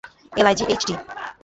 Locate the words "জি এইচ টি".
0.57-0.93